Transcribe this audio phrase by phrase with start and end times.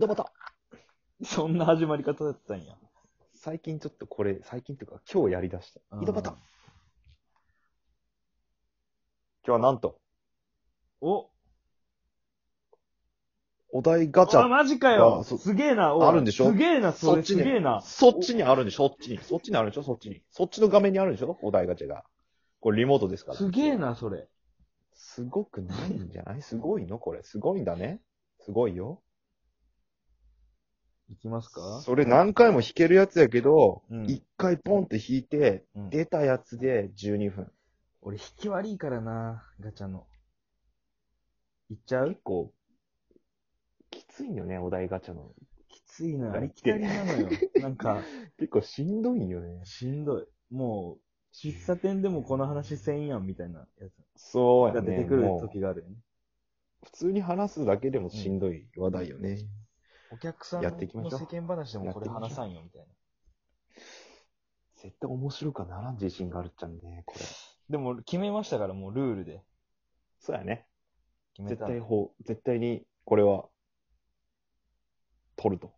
[0.00, 0.24] 井戸端
[1.22, 2.74] そんな始まり方だったんや。
[3.34, 5.80] 最近ちょっとこれ、最近っていうか今日やりだした。
[6.00, 6.38] 井戸端うん今
[9.44, 9.98] 日はなんと、
[11.02, 11.28] お
[13.72, 16.46] お題ガチあ、ャ、マジかよあそすげえな、おいあるんでしょ？
[16.46, 17.82] すげえな、それそっちにすげえな。
[17.82, 18.88] そっちにあるんでしょ？
[18.88, 19.18] そっちに。
[19.18, 19.82] そっちにあるんでしょ？
[19.82, 20.22] そっちに。
[20.30, 21.38] そっちの画面にあるんでしょ？
[21.42, 22.04] お題ガチャが。
[22.60, 23.36] これリモートですから。
[23.38, 23.76] すげえ。
[23.76, 24.28] な、それ。
[24.94, 26.40] すごくないんじゃない？
[26.40, 26.98] すごいの？
[26.98, 27.22] これ。
[27.22, 28.00] すごいんだね。
[28.40, 29.02] すごいよ。
[31.10, 31.80] いきますか？
[31.84, 37.52] それ何回も弾けるやつやけど、うん一、回ポンって弾いて、うん出たやつで12分。
[38.02, 40.06] 俺、引き悪いからな、ガチャの。
[41.68, 42.08] いっちゃう？
[42.08, 42.52] 結構、
[43.90, 45.34] きついよね、お題ガチャの。
[45.68, 47.28] きついな、あはいりきたりなのよ。
[47.60, 48.02] なんか、
[48.38, 49.60] 結構しんどいんよね。
[49.64, 50.26] しんどい。
[50.50, 51.00] もう、
[51.34, 54.80] 喫茶店でもこの話せんやん、みたいなやつそうやね。
[54.80, 55.96] が出てくるもう時があるよね。
[56.84, 59.38] 普通に話すだけでもしんどい話題よね。
[60.12, 62.86] お客さんやっていきましょうの世間話でもこれ話さんよ、みたいな。
[64.82, 67.24] 絶対面白くならん自信があるっちゃんね、これ。
[67.68, 69.44] でも、決めましたから、もうルールで。
[70.18, 70.66] そうやね。
[71.36, 73.48] 絶決めた対法、絶対にこれは、
[75.36, 75.72] 取ると。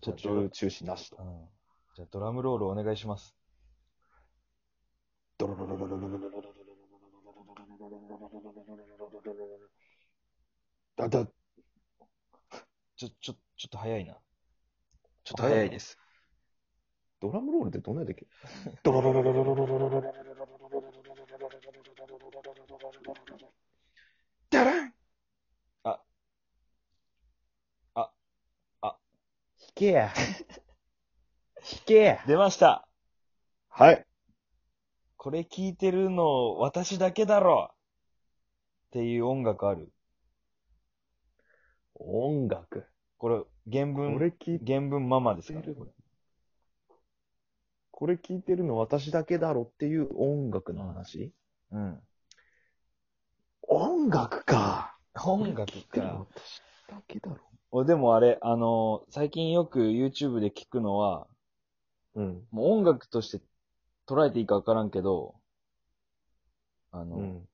[0.00, 1.16] 途中中止なしと。
[1.18, 1.48] うん。
[1.94, 3.36] じゃあ、ドラムロールお願いします。
[5.38, 6.52] ドロロロロロロロロロロロ
[10.96, 11.26] だだ、
[12.96, 14.14] ちょ、ちょ、ちょっと早いな。
[15.24, 15.98] ちょっと早いです。
[17.20, 18.26] ドラムロールってどんなやったっけ？
[18.82, 20.14] ドロロロロロロロロロロロ
[24.50, 24.94] ダラン
[25.84, 26.02] あ、
[27.94, 28.12] あ、
[28.80, 28.98] あ、
[29.60, 30.12] 弾けや。
[30.12, 32.24] 弾けや。
[32.26, 32.88] 出ました
[33.68, 34.04] はい。
[35.16, 37.76] これ聞いてるの、私だけだろっ
[38.90, 39.92] ていう音楽ある。
[41.94, 42.91] 音楽。
[43.22, 43.36] これ、
[43.72, 45.84] 原こ文、れ聞い原文ママですからね、こ
[48.08, 48.14] れ。
[48.14, 51.32] 聞いてるの私だけだろっていう音楽の話？
[51.70, 52.00] うん。
[53.68, 54.98] 音楽か。
[55.24, 56.26] 音楽か。
[56.34, 57.36] 私だけだろ。
[57.70, 61.28] 俺でもあれ、あの、最近よく YouTube で聞くのは、
[62.16, 62.42] うん。
[62.50, 63.40] もう音楽として
[64.08, 65.36] 捉えていいかわからんけど、
[66.90, 67.48] あの、うん。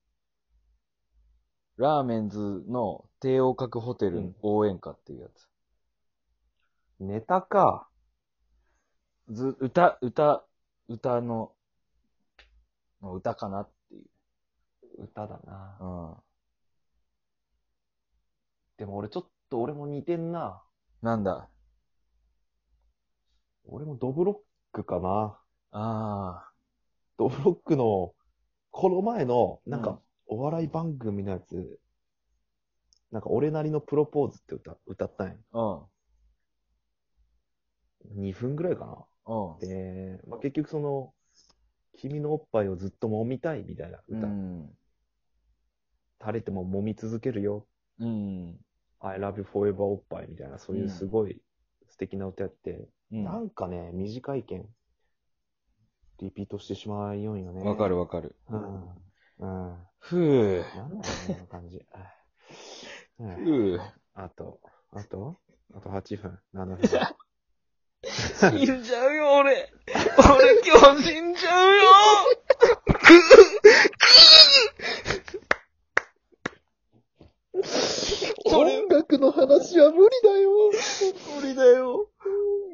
[1.77, 5.48] ラーメンズの帝王閣ホテルうん応援歌っていうやつ。
[7.01, 7.89] ネタか。
[9.29, 10.45] ず、歌、歌、
[10.89, 11.53] 歌の、
[13.03, 14.05] の歌かなっていう。
[15.05, 15.79] 歌だな。
[15.81, 16.17] うん。
[18.79, 20.63] でも俺ちょっと俺も似てんな。
[21.03, 21.49] なんだ？
[23.65, 24.37] 俺もドブロッ
[24.73, 25.39] クかな。
[25.71, 26.51] あ
[27.17, 28.15] ドブロックの、
[28.71, 31.79] この前の、なんうんか、お笑い番組のやつ、
[33.11, 35.35] なんか、俺なりのプロポーズって歌、歌ったんや。
[35.53, 35.87] あ。
[38.15, 39.05] 2分ぐらいかな。
[39.27, 39.55] うん。
[39.55, 39.59] うん。
[39.61, 41.13] で、まあ、結局その、
[41.95, 44.27] 君のおっぱいをずっと揉みたいみたいな歌。
[44.27, 44.71] うん。
[46.21, 47.67] 垂れても揉み続けるよ。
[47.99, 48.59] うん。
[49.01, 51.41] I love you forever おっぱいみたいな、そういうすごい
[51.89, 53.25] 素敵な歌やって、うん。
[53.25, 54.67] なんかね、短い件、
[56.21, 57.63] リピートしてしまいよんよね。
[57.63, 58.35] わかるわかる。
[58.49, 58.85] うん。
[59.39, 59.77] うん。
[60.01, 60.77] ふぅ。
[60.77, 61.87] なんだろうね、この感じ。
[63.17, 63.81] ふぅ。
[64.15, 64.61] あと、
[64.93, 65.39] あと、
[65.75, 66.79] あと8分、7分。
[68.05, 69.69] 死んじゃうよ、俺。
[69.89, 71.83] 俺今日死んじゃうよ。
[78.47, 80.71] それ音楽の話は無理だよ。
[81.41, 82.09] 無理だよ。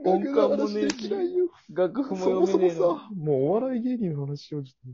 [0.05, 1.49] 音音楽の話感もねえし、できないよ。
[1.71, 2.99] 楽譜もそもそも読めねえの。
[2.99, 4.93] さ、もうお笑い芸人の話をちょっ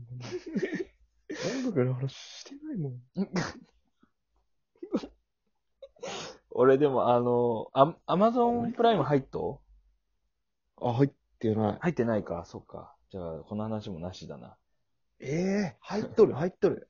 [1.35, 3.01] と、音楽の話してないもん。
[6.51, 9.61] 俺でもあの、アアマゾンプライム入っと
[10.81, 11.77] あ、入ってない。
[11.79, 12.95] 入ってないか、そっか。
[13.11, 14.57] じゃあ、この話もなしだな。
[15.19, 16.89] ええ入っとる、入っとる。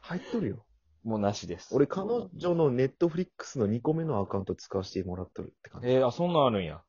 [0.00, 0.66] 入っとるよ。
[1.02, 1.74] もうなしです。
[1.74, 5.88] 俺、彼女のネットフリックスの2個目のアカウント使わせてもらっとるって感じ。
[5.88, 6.82] えー、あ、そんなんあるんや。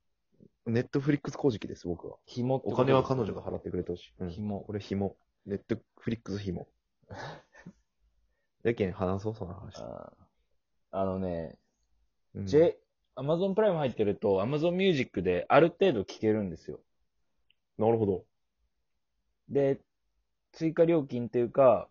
[0.65, 2.17] ネットフリックス乞食です、僕は。
[2.25, 4.13] 紐ってお金は彼女が払ってくれたし。
[4.19, 5.15] うん紐これ紐。
[5.45, 6.67] ネットフリックス紐。
[8.63, 9.77] やけん話そう、その話。
[9.79, 10.21] あー
[10.93, 11.57] あのね、
[12.35, 12.77] うん J、
[13.21, 16.79] アマゾンプライム入ってると、アマゾンミュージックである程度聴けるんですよ。
[17.77, 18.25] なるほど。
[19.47, 19.79] で、
[20.53, 21.87] 追加料金っていうか、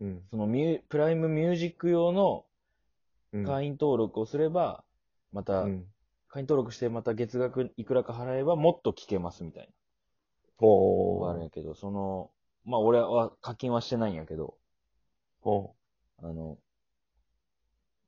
[0.00, 0.22] うん。
[0.30, 2.46] そのミュープライムミュージック用の
[3.34, 4.84] うん会員登録をすれば、
[5.34, 5.84] また、うん。
[6.28, 12.30] 会員登録してまた月額いくらか払えばもっと聞けますみたいなのがあるんほやけど、その、
[12.64, 14.54] まあ俺は課金はしてないんやけど、
[15.42, 15.74] ほ
[16.22, 16.56] あの、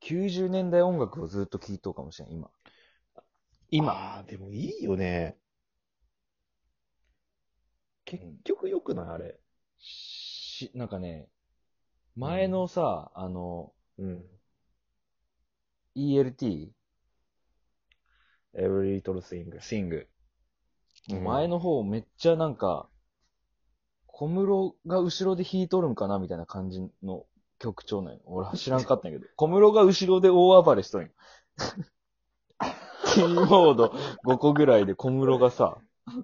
[0.01, 2.47] 90年代音楽をずっと聴いとうかもしれん、今。
[2.47, 3.21] う。
[3.69, 4.17] 今。
[4.19, 5.37] あーでもいいよね。
[8.05, 9.39] 結局良くないあれ。
[9.79, 11.29] し、なんかね、
[12.15, 14.23] 前のさ、あの、うん。
[15.95, 16.71] ELT、
[18.53, 19.59] Every Little Thing。
[19.61, 20.07] シング。
[21.09, 22.87] うん前の方めっちゃなんか、
[24.07, 27.25] 小室が後ろで弾いとるんかなみたいな感じの
[27.61, 28.19] 曲調なんよ。
[28.25, 29.31] 俺は知らんかったんやけど。
[29.35, 31.09] 小室が後ろで大暴れしとんよ。
[33.13, 33.93] キーボード
[34.25, 35.77] 5個ぐらいで小室がさ、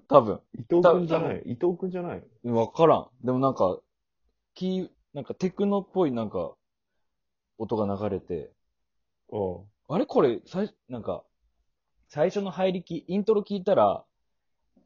[0.08, 1.42] 多分、伊藤くんじゃない？
[1.46, 2.22] 伊藤くんじゃない？
[2.44, 3.08] わからん。
[3.22, 3.78] でもなんか、
[4.54, 6.52] キー、なんかテクノっぽいなんか、
[7.58, 8.50] 音が流れて、
[9.30, 11.22] のあれこれ、最、なんか、
[12.08, 14.04] 最初の入りき、イントロ聞いたら、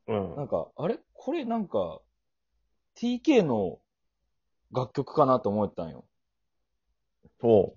[0.09, 0.37] うん。
[0.37, 2.01] なんか、あれこれなんか、
[2.97, 3.79] TK の
[4.73, 6.05] 楽曲かなと思ったんよ。
[7.43, 7.75] お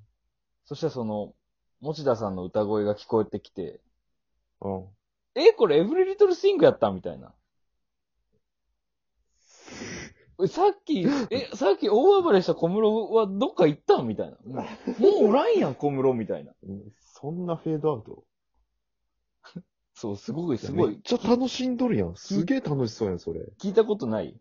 [0.66, 1.34] そしたらその、
[1.82, 3.82] 持田さんの歌声が聞こえてきて、
[4.62, 4.70] う。
[4.70, 4.88] うん。
[5.36, 7.34] え、これエブリリトルスイングやったみたいな。
[10.44, 14.38] えさっき、え、さっき大暴れした小室はどっか行ったんみたいな。
[14.46, 14.64] も
[14.98, 16.54] うもうおらんやん、小室みたいな。
[17.00, 18.24] そんなフェードアウト
[19.94, 20.92] そう、すごい、すごい。
[20.92, 22.16] めっちゃ楽しんどるやん。
[22.16, 23.42] すげえ楽しそうやん、それ。
[23.60, 24.38] 聞いたことない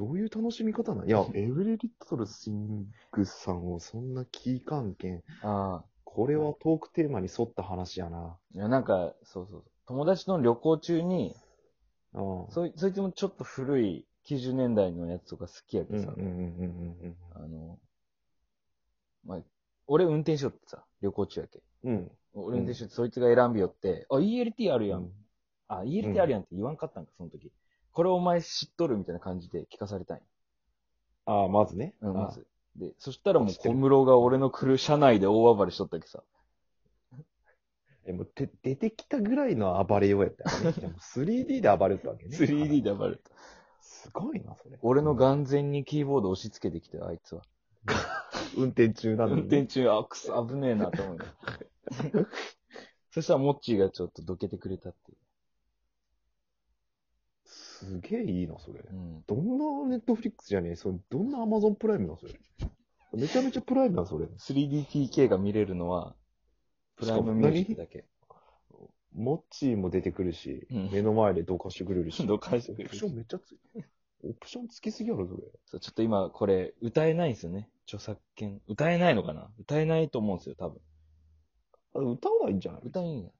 [0.00, 1.06] どういう楽しみ方なん？
[1.06, 5.22] いや、エブリリットルシングさんをそんな聞かんけん。
[5.42, 5.84] ああ。
[6.04, 8.38] これはトークテーマに沿った話やな。
[8.54, 9.64] いや、なんか、そうそう。
[9.86, 11.36] 友達との旅行中に、
[12.14, 12.46] うん。
[12.50, 16.36] そい、そいつもちょっと古い90年代のやつとか好きやけどさ、うんうんうん
[17.02, 17.78] うんあの、
[19.26, 19.40] まあ、
[19.86, 21.60] 俺運転しよってさ、旅行中やけ。
[21.84, 21.92] うん。
[21.92, 22.10] うん。
[22.32, 25.00] 俺運転しよって、そいつが選びよって、あ、ELT あるやん。
[25.00, 25.12] うん
[25.68, 27.52] あ、ELT あるやんって言わんかったんか、その時。
[27.92, 30.22] これお前知っとるみたいな感じで聞かされたんや。
[31.26, 31.94] ああ、まずね。
[32.00, 32.46] うん、あまず。
[32.76, 36.22] で、そしたらもう小室が俺の来る車内で大暴れしとったけさ。
[38.06, 40.72] え、もうて出てきたぐらいの暴れようやったよね。
[40.80, 42.36] でも 3D で暴れたわけね。
[42.36, 43.30] 3D で暴れた。
[43.80, 44.78] すごいな、それ。
[44.82, 47.42] 俺の眼前にキーボード押し付けてきて、あいつは。
[48.56, 49.42] 運転中なのに。
[49.42, 51.24] 運転中、あ、くそ、危ねえなと思うよ。
[53.10, 55.14] そしたら、モッチーがちょっとどけてくれたってい
[57.86, 58.80] すげえいいな、それ。
[58.80, 58.86] う。
[58.90, 59.24] うん。
[59.26, 62.32] どんなネットフリックスじゃねえそれどんなアマゾンプライムな、それ。
[63.12, 64.26] めちゃめちゃプライムな、それ。
[64.26, 66.14] 3DTK が見れるのは、
[66.96, 68.04] プライムミュージックだけ。
[69.12, 72.24] モッチーも出てくるし、うん目の前でどかしてくれるし。
[72.28, 73.58] どかしてくれるオプションめっちゃつい。
[74.22, 75.42] オプションつきすぎやろ、それ。
[75.66, 77.68] そう、ちょっと今、これ、歌えないんですよね。
[77.86, 78.60] 著作権。
[78.68, 79.50] 歌えないのかな？
[79.58, 80.80] 歌えないと思うんですよ、多分。
[81.94, 82.82] あ歌わないんじゃない？
[82.84, 83.30] 歌えんや。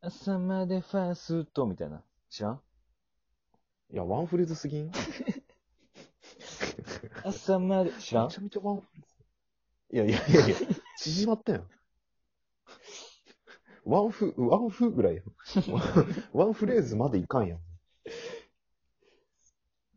[0.00, 2.02] 朝までファーストみたいな。
[2.30, 2.60] 知らん？
[3.92, 4.86] いや、ワンフレーズすぎん？
[4.86, 4.92] め
[7.24, 8.28] 朝まで、知らん？
[8.28, 9.14] ちゃめちゃワンフレーズ。
[9.92, 10.56] いやいやいやいや、
[10.98, 11.68] 縮まったやん。
[13.84, 15.24] ワンフ、ワンフぐらいやん。
[16.32, 17.58] ワンフレーズまでいかんやん。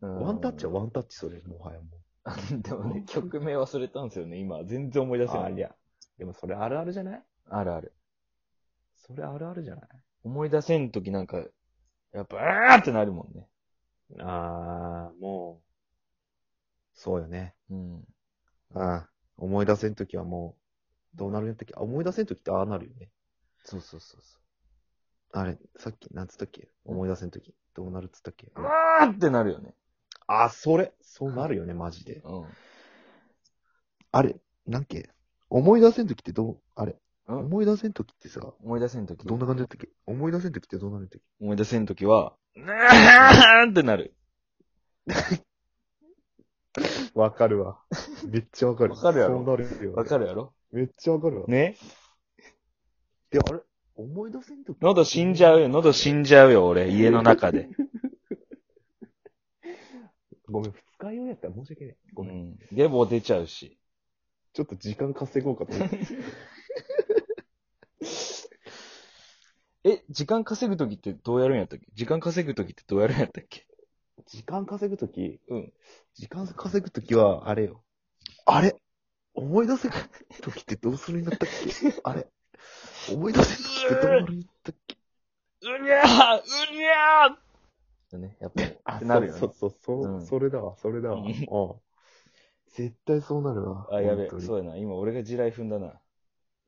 [0.00, 2.62] ワンタッチはワンタッチ、それ、もはやもう。
[2.62, 4.62] でもね、曲名忘れたんですよね、今。
[4.64, 5.52] 全然思い出せない。
[5.52, 5.74] あいや。
[6.18, 7.22] でもそれあるあるじゃない？
[7.48, 7.94] あるある。
[8.94, 9.88] それあるあるじゃない？
[10.22, 11.38] 思い出せんときなんか、
[12.12, 13.48] やっぱ、あーってなるもんね。
[14.18, 15.64] あー、もう、
[16.94, 17.54] そうよね。
[17.70, 18.04] うん。
[18.74, 20.56] ああ、思い出せんときはも
[21.14, 21.74] う、どうなるんやったっけ？
[21.76, 23.10] あ、思い出せんときってああなるよね。
[23.64, 24.38] そうそうそうそ
[25.32, 26.68] あれ、さっき、なんつったっけ？
[26.84, 28.46] 思い出せんとき、どうなるっつったっけ？
[28.46, 28.52] う。
[28.56, 29.74] あーってなるよね。
[30.26, 30.92] あ、それ？
[31.02, 32.22] そうなるよね、マジで。
[32.24, 32.44] うん。
[34.10, 35.10] あれ、なんけ
[35.50, 36.96] 思い出せんときってどう、あれ、
[37.28, 37.38] うん？
[37.40, 39.26] 思い出せんときってさ、思い出せんとき。
[39.26, 39.88] どんな感じだったっけ？
[40.06, 41.20] 思い出せんときってどうなるんだっけ？
[41.40, 42.34] 思い出せんときは、
[42.66, 44.14] あ ーってなる。
[47.14, 47.80] わかるわ。
[48.26, 48.92] めっちゃわかる。
[48.92, 49.36] わかるやろ？
[49.38, 49.92] そうなるよ。
[49.94, 50.52] わかるやろ？
[50.70, 51.46] めっちゃわかるわ。
[51.48, 51.76] ね？
[53.30, 53.60] で、あれ？
[53.96, 57.68] 思い出せんとき喉死んじゃうよ、喉死んじゃうよ、俺、家の中で。
[60.46, 61.96] ごめん、二日酔いやったら申し訳ない。
[62.14, 62.36] ごうめん。
[62.52, 62.58] ん。
[62.70, 63.76] ゲボ出ちゃうし。
[64.52, 65.96] ちょっと時間稼ごうかと思って。
[69.90, 71.86] え、時間稼ぐときってどうやるんやったっけ？
[71.94, 73.66] 時間稼ぐときってどうやるんやったっけ？
[74.26, 75.72] 時間稼ぐとき、うん。
[76.14, 77.82] 時間稼ぐときは、あれよ。
[78.44, 78.76] あれ？
[79.34, 79.94] 思い出せる
[80.42, 81.94] ときってどうするんだったっけ？
[82.04, 82.28] あれ？
[83.12, 84.96] 思い出せるときってどうなるんだったっけ？
[85.62, 86.40] うにゃー
[86.72, 88.18] うにゃー！
[88.18, 89.40] ね、やっぱり、ってなるよね。
[89.40, 90.26] そうそうそう、ん。
[90.26, 91.16] それだわ、それだわ。
[91.16, 91.26] うん。
[91.26, 91.74] うん
[92.74, 93.88] 絶対そうなるわ。
[93.90, 94.28] あ、やべえ。
[94.28, 94.46] 本当、に。
[94.46, 94.76] そうやな。
[94.76, 95.98] 今俺が地雷踏んだな。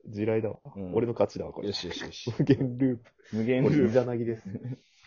[0.07, 1.67] 地雷だわ、うん俺の勝ちだわ、これ。
[1.67, 2.33] よしよしよし。
[2.37, 3.37] 無限ループ。
[3.37, 4.43] 無限ルーザナギです。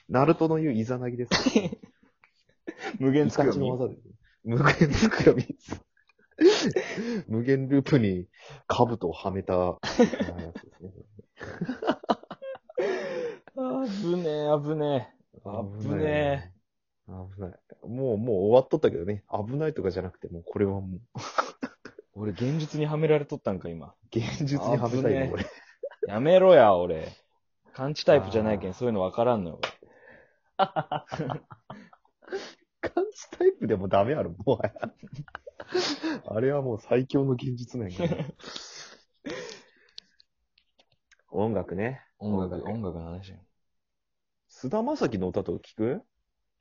[0.09, 1.31] ナルトの言うイザナギです。
[1.31, 1.79] プ。
[3.01, 4.01] 無限イつくよカチの技です。
[4.45, 5.45] 無限つくよみ。
[7.29, 8.29] 無限ループに
[8.67, 10.91] 兜をはめた、やつですね。
[13.57, 15.15] ああ、ぶねえ、ぶねえ。
[15.45, 16.53] ぶね
[17.07, 17.53] 危ない。
[17.87, 19.25] もう、もう終わっとったけどね。
[19.31, 21.01] 危ないとかじゃなくて、もうこれはもう、
[21.63, 21.64] え。
[22.17, 23.93] 俺現実にはめられとったんか、今。
[24.15, 25.47] 現実にはめたいね、危ね俺。
[26.07, 27.09] やめろや、俺。
[27.73, 29.61] 感知タイプじゃないけん、そういうのわからんのよ。
[30.57, 31.05] 感
[33.13, 34.73] 知タイプでもダメやろ、もはや。
[36.27, 38.17] あれはもう最強の現実なんやけど。
[41.33, 42.07] 音楽ね。
[42.19, 43.35] 音楽、音楽の話。
[44.49, 46.03] 菅田将暉の歌とか聞く？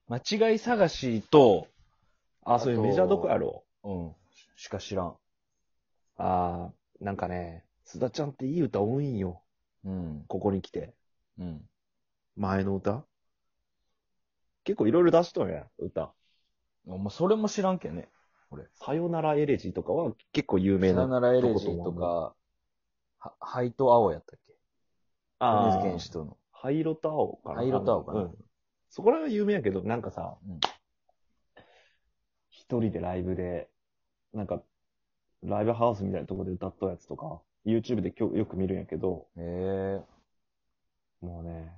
[0.07, 0.17] 間
[0.51, 1.67] 違い探しと、
[2.43, 3.63] あ、それあとメジャーどこやろ？
[3.83, 4.15] うん、
[4.55, 5.15] しか知らん。
[6.17, 9.41] あー、なんかね、須田ちゃんっていい歌多いんよ。
[9.83, 10.93] うん、ここに来て。
[11.39, 11.61] うん。
[12.35, 13.03] 前の歌？
[14.63, 16.13] 結構いろいろ出しとんや、歌。
[16.87, 18.09] お前、それも知らんけんね。
[18.75, 20.95] さよならエレジーとかは結構有名な。
[20.95, 22.35] さよならエレジーとか、
[23.19, 24.53] は、ハイと青やったっけ？
[25.39, 26.37] あ米津玄師ー、との。
[26.51, 27.55] 灰色と青かな。
[27.55, 28.31] 灰色と青かなうん。
[28.89, 30.59] そこら辺は有名やけど、なんかさ、うん
[32.55, 33.67] 一人でライブで、
[34.31, 34.61] なんか、
[35.43, 40.01] ライブハウスみたいなところで歌ったやつとか、YouTube できょよく見るんやけど、へえ。
[41.25, 41.73] もうね、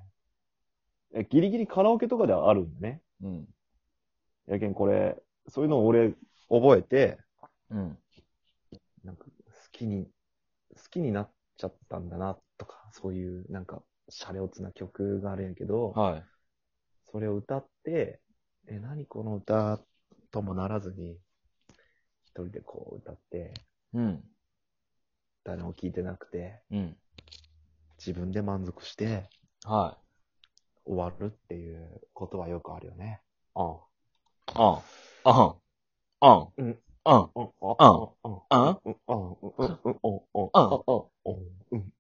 [1.14, 3.02] えギリギリカラオケとかではあるんだね。
[3.24, 3.48] うん。
[4.48, 5.16] やけんこれ、
[5.48, 6.14] そういうのを俺
[6.50, 7.18] 覚えて、
[7.70, 7.98] うん。
[9.04, 9.32] なんか好
[9.72, 10.06] きに、
[10.76, 16.24] 好きになっちゃったんだなとか、そういうなんか、シャレオツな曲があるんやけど、はい。
[17.12, 18.20] それを歌って、
[18.68, 19.80] え、何この歌
[20.32, 21.20] ともならずに、一
[22.44, 23.54] 人でこう歌って、
[23.94, 24.24] うん。
[25.44, 26.98] 誰も聞いてなくて、うん。
[27.98, 29.30] 自分で満足して
[29.64, 29.98] は
[30.86, 33.22] 終わるっていうことはよくあるよね。
[33.56, 33.64] うん。
[33.64, 33.68] い。
[34.54, 34.82] あん。
[35.24, 35.56] あん。
[36.20, 36.54] あん。
[36.58, 36.80] うん。
[37.04, 37.32] あん。
[37.36, 37.44] うん。
[37.44, 37.76] うん。
[37.78, 38.42] あうん。
[38.50, 38.80] あん。
[38.84, 38.96] うん。
[39.08, 39.38] うん。
[39.42, 39.54] うん。
[39.54, 40.20] うん。
[40.34, 40.50] うん。
[40.54, 40.84] うん。
[40.88, 41.10] うん。
[41.26, 41.50] うん。
[41.72, 41.94] うん。